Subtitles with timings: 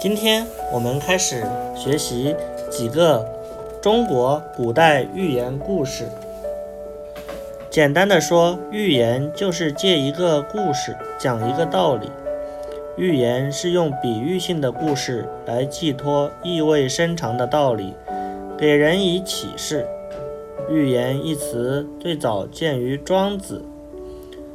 [0.00, 1.44] 今天我们开始
[1.74, 2.36] 学习
[2.70, 3.26] 几个
[3.82, 6.04] 中国古代寓言故事。
[7.68, 12.08] 简单的说，寓言就是借一个故事讲一个道理。
[12.96, 17.92] 寓言是用比喻性的故事来寄托意味深长的道理，
[18.56, 19.84] 给人以启示。
[20.70, 23.64] 寓言一词最早见于庄子，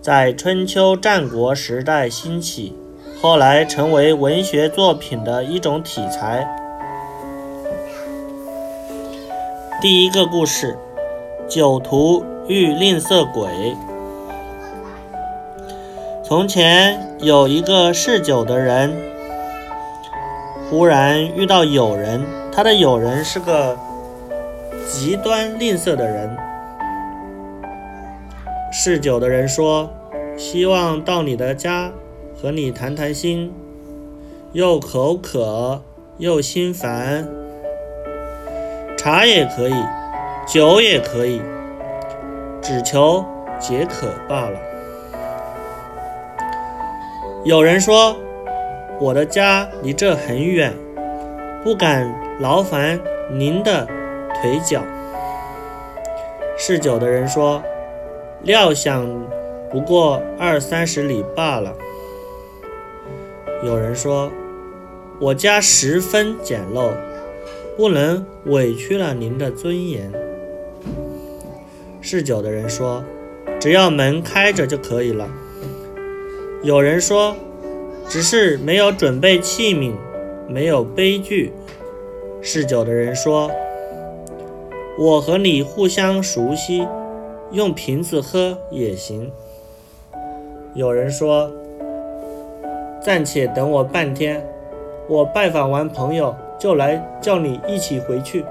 [0.00, 2.74] 在春秋战国时代兴起。
[3.18, 6.46] 后来成为文学作品的一种题材。
[9.80, 10.76] 第一个故事：
[11.48, 13.74] 酒徒遇吝啬鬼。
[16.22, 18.94] 从前有一个嗜酒的人，
[20.68, 22.22] 忽然遇到友人，
[22.52, 23.78] 他的友人是个
[24.86, 26.36] 极端吝啬的人。
[28.70, 29.88] 嗜酒的人说
[30.36, 31.90] ：“希望到你的家。”
[32.38, 33.50] 和你谈谈心，
[34.52, 35.82] 又口渴
[36.18, 37.26] 又心烦，
[38.98, 39.74] 茶也可以，
[40.46, 41.40] 酒也可以，
[42.60, 43.24] 只求
[43.58, 44.60] 解渴罢了。
[47.42, 48.14] 有人说，
[49.00, 50.74] 我的家离这很远，
[51.64, 53.00] 不敢劳烦
[53.32, 53.86] 您的
[54.34, 54.82] 腿脚。
[56.58, 57.62] 嗜酒的人说，
[58.42, 59.06] 料想
[59.70, 61.72] 不过二三十里罢了。
[63.64, 64.30] 有人说
[65.18, 66.90] ：“我家十分简陋，
[67.76, 70.12] 不能委屈了您的尊严。”
[72.02, 73.02] 嗜酒的人说
[73.58, 75.28] ：“只要门开着就可以了。”
[76.62, 77.34] 有人说
[78.08, 79.94] ：“只是没有准备器皿，
[80.46, 81.52] 没有杯具。”
[82.42, 83.50] 嗜酒的人说
[85.00, 86.86] ：“我和你互相熟悉，
[87.52, 89.32] 用瓶子喝也行。”
[90.74, 91.50] 有人说。
[93.06, 94.44] 暂且等我半天，
[95.08, 98.44] 我拜访完朋友就来叫你一起回去。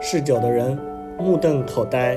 [0.00, 0.78] 嗜酒的人
[1.18, 2.16] 目瞪口呆。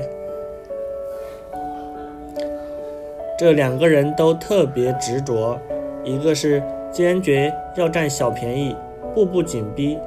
[3.38, 5.58] 这两个人都特别执着，
[6.02, 8.74] 一个是坚决要占小便宜，
[9.14, 9.98] 步步紧逼；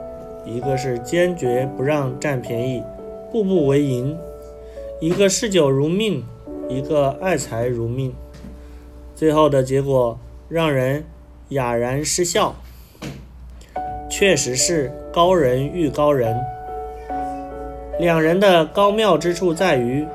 [0.44, 2.82] 一个是坚决不让占便宜，
[3.32, 4.18] 步步为营。
[5.00, 6.26] 一个嗜酒如命，
[6.68, 8.12] 一个爱财如命。
[9.14, 10.18] 最后的结果。
[10.48, 11.04] 让人
[11.50, 12.54] 哑然失笑，
[14.08, 16.40] 确实是高人遇高人。
[18.00, 20.06] 两人的高妙之处在于，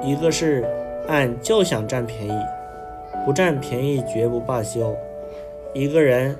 [0.00, 0.64] 一个是
[1.08, 2.32] 俺就想占便宜，
[3.24, 4.94] 不占便宜绝不罢休；
[5.74, 6.36] 一个人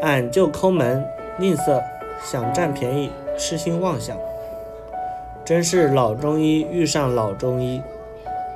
[0.00, 1.04] 俺就抠门
[1.38, 1.82] 吝啬，
[2.22, 4.16] 想占便宜痴心妄想。
[5.44, 7.82] 真是老中医遇上老中医，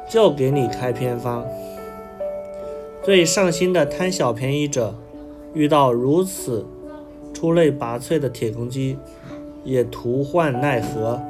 [0.08, 1.44] 就给你开偏方。
[3.02, 4.94] 最上心的贪小便宜者，
[5.54, 6.66] 遇到如此
[7.32, 8.98] 出类拔萃的铁公鸡，
[9.64, 11.20] 也徒唤奈何。